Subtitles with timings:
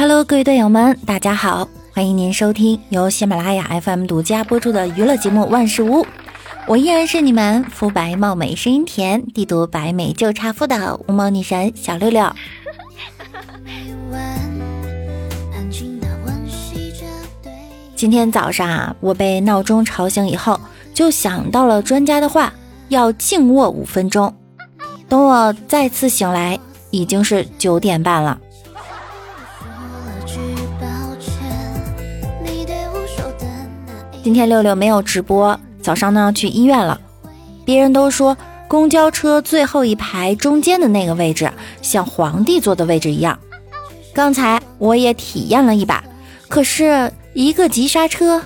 [0.00, 6.02] Hello，各位队友们，大家好，欢迎您收听由喜马拉雅 FM 独家播出的娱乐节目《万事屋》，
[6.66, 12.26] 我依然是你们肤白貌美、声音甜、帝都白美就差富的无毛女神小六六。
[17.94, 20.58] 今天早上啊，我被闹钟吵醒以后，
[20.94, 22.50] 就想到了专家的话，
[22.88, 24.34] 要静卧五分钟。
[25.10, 26.58] 等我再次醒来，
[26.90, 28.40] 已经是九点半了。
[34.30, 37.00] 今天六六没有直播，早上呢去医院了。
[37.64, 38.36] 别人都说
[38.68, 41.50] 公交车最后一排中间的那个位置
[41.82, 43.36] 像皇帝坐的位置一样，
[44.14, 46.04] 刚才我也体验了一把，
[46.48, 47.12] 可是。
[47.34, 48.40] 一个急刹车，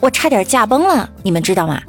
[0.00, 1.80] 我差点驾崩了，你们知道吗？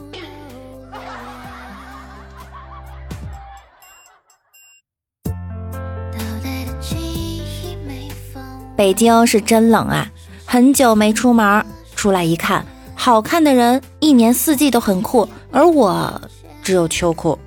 [8.77, 10.07] 北京是真冷啊，
[10.45, 12.65] 很久没出门，出来一看，
[13.07, 16.21] 好看的人一年四季都很酷，而我
[16.61, 17.39] 只有秋裤。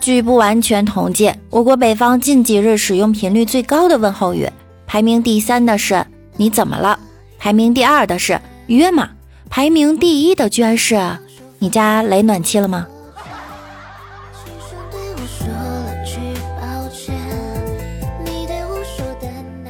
[0.00, 4.48] 据不完全统计，我国北方近几日使用频率最高的问候语，
[4.86, 6.06] 排名第三的是
[6.38, 6.96] “你怎么了”，
[7.36, 9.10] 排名第二的是“约吗”，
[9.50, 11.18] 排名第一的居然是
[11.58, 12.86] “你家雷暖气了吗”。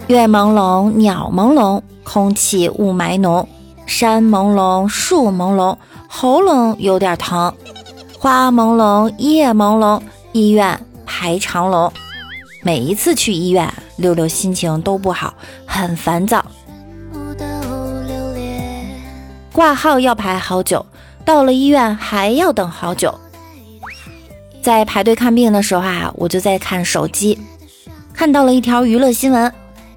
[0.06, 3.48] 月朦胧，鸟朦胧，空气雾霾浓，
[3.86, 5.74] 山朦胧，树朦胧，
[6.06, 7.50] 喉咙有点疼，
[8.18, 10.00] 花朦胧，叶朦胧。
[10.32, 11.90] 医院排长龙，
[12.62, 15.32] 每一次去医院，六六心情都不好，
[15.64, 16.44] 很烦躁。
[19.52, 20.84] 挂号要排好久，
[21.24, 23.14] 到了医院还要等好久。
[24.60, 27.38] 在排队看病的时候啊，我就在看手机，
[28.12, 29.50] 看到了一条娱乐新闻。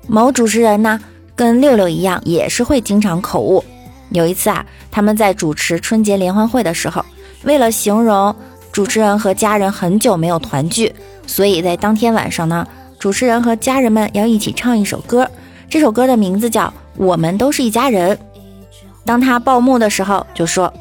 [0.08, 1.00] 某主持人呢，
[1.36, 3.64] 跟六六一样，也是会经常口误。
[4.10, 7.06] 有一次啊，他们在主持春节联欢会的时候，
[7.44, 8.36] 为了形容。
[8.70, 10.94] 主持人和家人很久没有团聚，
[11.26, 12.68] 所以在当天晚上呢，
[13.00, 15.28] 主持人和家人们要一起唱一首歌。
[15.68, 16.66] 这首歌的名字叫
[16.96, 18.16] 《我们都是一家人》。
[19.04, 20.72] 当他报幕的时候，就说：“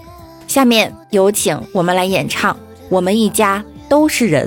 [0.47, 2.53] 下面有请我们来演唱
[2.91, 4.47] 《我们一家都是人》。”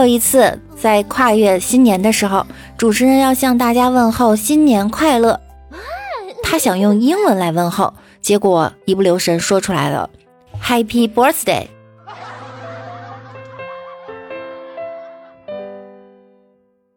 [0.00, 2.46] 有一次，在跨越新年的时候，
[2.78, 5.38] 主持人要向大家问候新年快乐。
[6.42, 10.08] 他想用英文来问候，结果一不留神说出来了
[10.62, 11.66] “Happy Birthday”。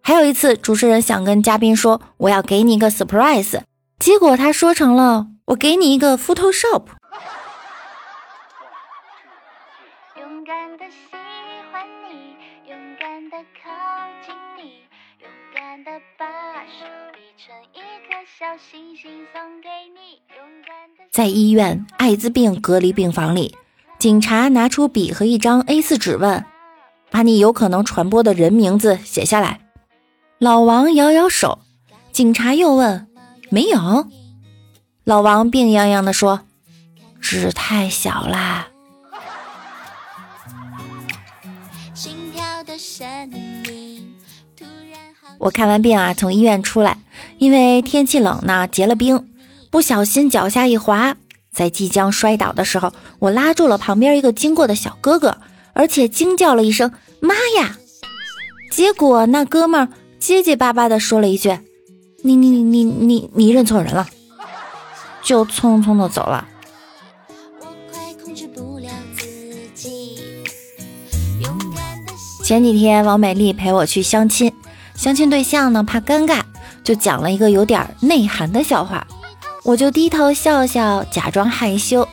[0.01, 3.59] 还有一次，主持人想跟嘉宾说“我要给你一个 surprise”，
[3.99, 6.83] 结果他说成了“我给你一个 Photoshop”。
[18.43, 20.19] 小星星送给你
[21.13, 23.55] 在医院艾滋病隔离病房里，
[23.97, 26.43] 警察拿出笔和一张 A4 纸问
[27.09, 29.61] ：“把你有可能传播的人名字写下来。”
[30.39, 31.59] 老王摇摇手。
[32.11, 33.07] 警察又问
[33.49, 34.09] ：“没有？”
[35.05, 36.41] 老王病殃殃地说
[37.21, 38.67] ：“纸太小啦。”
[41.95, 43.82] 心跳的声音
[45.40, 46.97] 我看完病啊，从医院出来，
[47.38, 49.28] 因为天气冷呢，结了冰，
[49.69, 51.16] 不小心脚下一滑，
[51.51, 55.38] 在即将摔倒的时候，我拉住了旁边一个经过的小哥哥，
[55.74, 57.78] 而且惊叫了一声“妈呀”，
[58.72, 59.89] 结果那哥们儿
[60.19, 61.59] 结结巴巴的说了一句
[62.24, 64.07] ：“你你你你你认错人了”，
[65.24, 66.48] 就匆匆的走了。
[72.44, 74.51] 前几天王美丽陪我去相亲。
[74.95, 76.42] 相亲对象呢，怕尴尬，
[76.84, 79.07] 就讲了一个有点内涵的笑话，
[79.63, 82.06] 我就低头笑笑，假装害羞。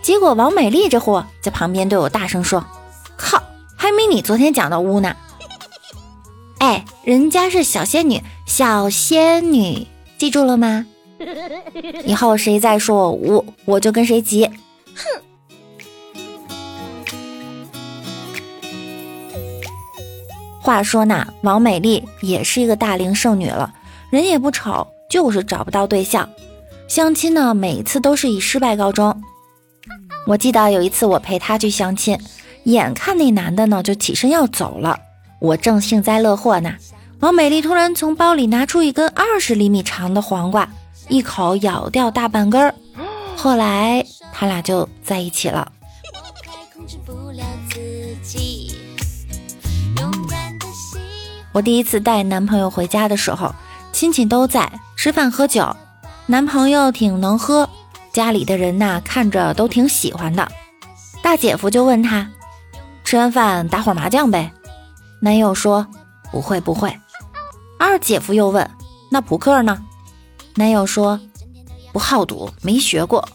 [0.00, 2.64] 结果王美丽这货在旁边对我大声说
[3.18, 3.42] ：“靠，
[3.76, 5.14] 还没你昨天讲的污呢！”
[6.58, 9.86] 哎，人家是小仙女，小仙女，
[10.16, 10.86] 记住了吗？
[12.06, 14.48] 以后谁再说我污，我就跟谁急。
[20.68, 23.72] 话说呢，王美丽也是一个大龄剩女了，
[24.10, 26.28] 人也不丑，就是找不到对象。
[26.88, 29.22] 相亲呢，每次都是以失败告终。
[30.26, 32.18] 我记得有一次我陪她去相亲，
[32.64, 35.00] 眼看那男的呢就起身要走了，
[35.40, 36.74] 我正幸灾乐祸呢，
[37.20, 40.68] 王美丽突然从包里拿出一根二十厘米长的黄瓜，
[41.08, 42.74] 一口咬掉大半根儿，
[43.34, 44.04] 后来
[44.34, 45.72] 他俩就在一起了。
[51.58, 53.52] 我第一次带男朋友回家的时候，
[53.92, 55.74] 亲戚都在吃饭喝酒，
[56.26, 57.68] 男朋友挺能喝，
[58.12, 60.48] 家里的人呐看着都挺喜欢的。
[61.20, 62.30] 大姐夫就问他，
[63.02, 64.52] 吃完饭打会麻将呗？
[65.20, 65.84] 男友说
[66.30, 66.96] 不会不会。
[67.76, 68.70] 二姐夫又问，
[69.10, 69.84] 那扑克呢？
[70.54, 71.18] 男友说
[71.92, 73.28] 不好赌，没学过。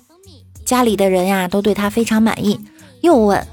[0.63, 2.57] 家里的人呀都对他非常满意，
[3.01, 3.45] 又问，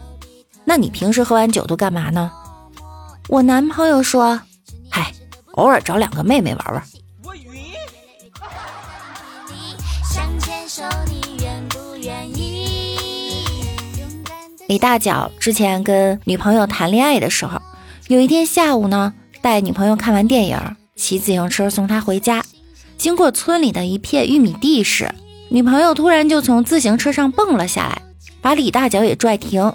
[0.65, 2.31] 那你平时喝完酒都干嘛呢？
[3.27, 4.41] 我男朋友说。
[5.53, 6.83] 偶尔找两个妹妹玩玩。
[14.69, 17.61] 李大脚之前跟女朋友谈恋爱的时候，
[18.07, 19.13] 有一天下午呢，
[19.43, 22.45] 带女朋友看完电影，骑自行车送她回家。
[22.97, 25.13] 经过村里的一片玉米地时，
[25.49, 28.03] 女朋友突然就从自行车上蹦了下来，
[28.41, 29.73] 把李大脚也拽停，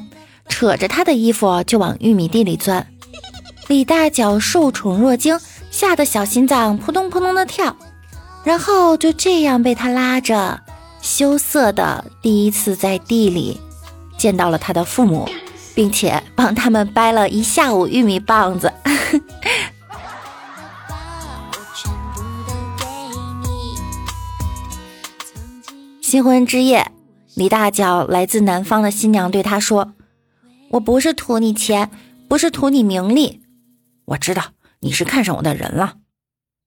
[0.47, 2.87] 扯着他的衣服就往玉米地里钻。
[3.67, 5.37] 李大脚受宠若惊。
[5.75, 7.75] 吓得小心脏扑通扑通的跳，
[8.45, 10.57] 然后就这样被他拉着，
[11.01, 13.59] 羞涩的第一次在地里
[14.17, 15.27] 见到了他的父母，
[15.75, 18.71] 并且帮他们掰了一下午玉米棒子。
[26.01, 26.89] 新婚之夜，
[27.33, 29.91] 李大脚来自南方的新娘对他说
[30.71, 31.91] ：“我不是图你钱，
[32.29, 33.41] 不是图你名利，
[34.05, 34.41] 我知道。”
[34.85, 35.95] 你是看上我的人了？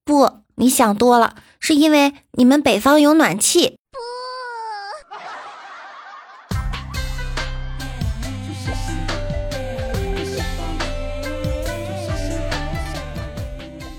[0.03, 3.77] 不，你想多了，是因为你们北方有暖气。
[3.93, 3.97] 不，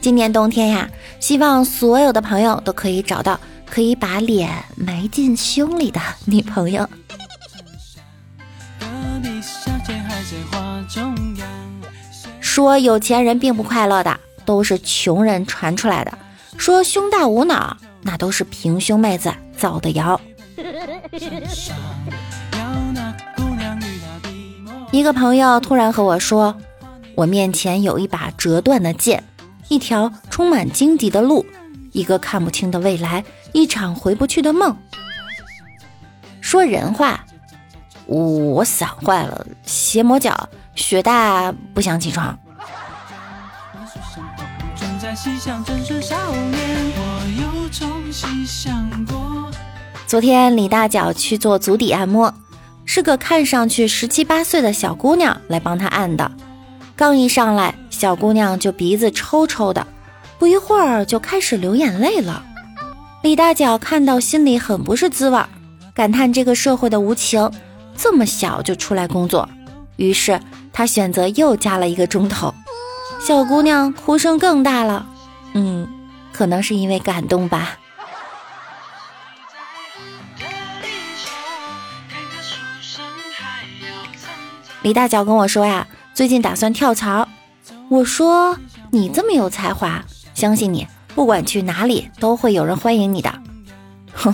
[0.03, 6.87] 今年冬天呀，希望所有的朋友都可以找到可以把脸埋进胸里的女朋友。
[12.53, 16.19] 说有钱人并不快乐的，都是穷人传出来的。
[16.59, 20.21] 说胸大无脑，那都是平胸妹子造的谣。
[24.91, 26.57] 一个朋友突然和我说
[27.15, 29.23] ：“我面前有一把折断的剑，
[29.69, 31.47] 一条充满荆棘的路，
[31.93, 34.77] 一个看不清的未来，一场回不去的梦。”
[36.43, 37.25] 说人话，
[38.07, 40.49] 我伞坏了，鞋磨脚。
[40.81, 42.37] 雪大不想起床。
[50.07, 52.35] 昨天李大脚去做足底按摩，
[52.85, 56.33] 是个看上去十七八岁的小姑娘来帮他按的。
[56.97, 59.87] 刚一上来，小姑娘就鼻子抽抽的，
[60.39, 62.43] 不一会儿就开始流眼泪了。
[63.23, 65.41] 李大脚看到心里很不是滋味，
[65.95, 67.51] 感叹这个社会的无情，
[67.97, 69.49] 这么小就出来工作。
[69.97, 70.41] 于是
[70.73, 72.55] 他选择又加了一个钟头，
[73.21, 75.07] 小姑娘哭声更大了。
[75.53, 75.89] 嗯，
[76.33, 77.79] 可能是因为感动吧。
[84.83, 87.29] 李大脚跟我说呀，最近打算跳槽。
[87.91, 88.57] 我说
[88.91, 93.43] 你这么有才华，相信你，不管去哪里都会有人欢迎你的。
[94.15, 94.33] 哼，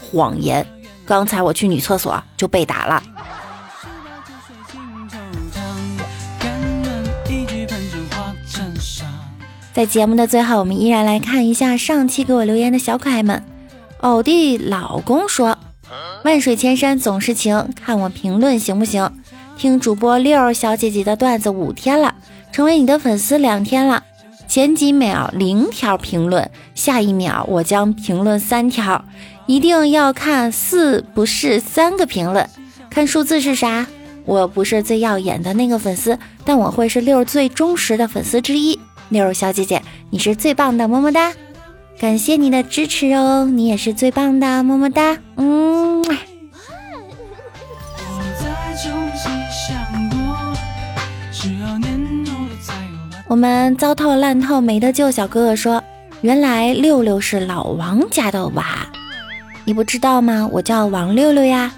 [0.00, 0.64] 谎言！
[1.04, 3.02] 刚才我去女厕所就被打了。
[9.74, 13.42] 在节目的最后，我们依然来看一下上期给我留言的小可爱们。
[14.00, 15.56] 偶弟老公说
[16.24, 19.10] ：“万水千山总是情，看我评论行不行？
[19.56, 22.14] 听主播六小姐姐的段子五天了，
[22.52, 24.02] 成为你的粉丝两天了。
[24.46, 29.02] 前几秒零条评论，下一秒我将评论三条，
[29.46, 32.46] 一定要看四不是三个评论。
[32.90, 33.86] 看数字是啥？
[34.26, 38.78] 我不是最耀眼的那个粉丝，但我会是六最忠实的粉丝之一。”
[39.12, 41.34] 六小姐姐，你是最棒的，么么哒！
[42.00, 45.18] 感谢你的支持哦，你也是最棒的，么么哒！
[45.36, 46.02] 嗯。
[53.28, 55.82] 我们糟透烂透没得救，小哥哥说，
[56.22, 58.64] 原来六六是老王家的娃，
[59.66, 60.48] 你不知道吗？
[60.50, 61.70] 我叫王六六呀。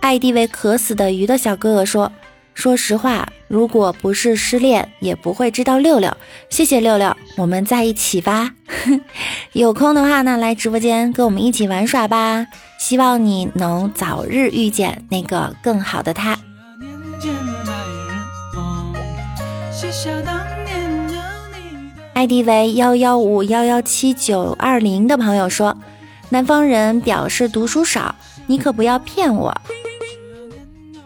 [0.00, 2.10] 艾迪为渴死的鱼的小哥哥说
[2.54, 6.16] ：“说实话，如果不是失恋，也不会知道六六。
[6.48, 8.52] 谢谢六六，我们在一起吧。
[9.52, 12.46] 有空的话呢，来直播间跟我们一起玩耍吧。
[12.78, 16.38] 希望你能早日遇见那个更好的他。
[22.14, 25.76] ”，ID 为幺幺五幺幺七九二零的朋友说，
[26.30, 28.14] 南方人表示读书少，
[28.46, 29.54] 你可不要骗我。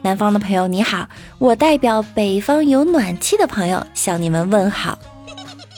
[0.05, 1.09] 南方的朋友你好，
[1.39, 4.99] 我代表北方有暖气的朋友向你们问好。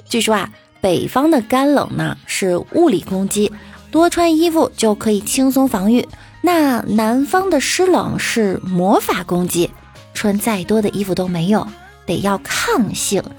[0.08, 3.52] 据说啊，北方的干冷呢是物理攻击，
[3.92, 6.04] 多穿衣服就可以轻松防御；
[6.40, 9.70] 那南方的湿冷是魔法攻击，
[10.12, 11.64] 穿再多的衣服都没用，
[12.04, 13.22] 得要抗性。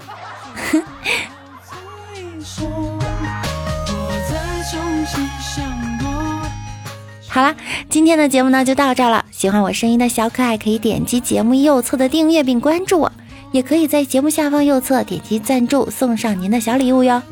[7.28, 7.54] 好啦，
[7.90, 9.26] 今天的节目呢就到这了。
[9.38, 13.12] 喜欢我声音的小可爱可以点击节目右侧的订阅并关注我，
[13.52, 17.22] 也可以在节目下方右侧点击赞助，送上您的小礼物哟。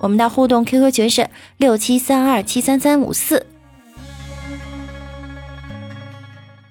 [0.00, 1.28] 我们的互动 QQ 群是
[1.58, 3.44] 六七三二七三三五四，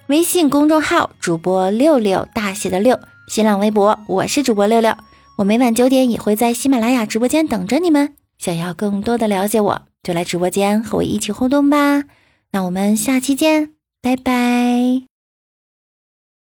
[0.08, 4.96] 微信公众号主播六六大写的六，新浪微博我是主播六六，
[5.38, 8.16] 我每晚九点也会在喜马拉雅直播间等着你们。
[8.40, 12.06] 想要更多的了解我，就来直播间和我一起互动吧。
[12.54, 15.17] 那我们下期见，拜拜。